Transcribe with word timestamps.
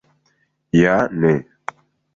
Ja 0.81 0.97
ne! 1.11 1.35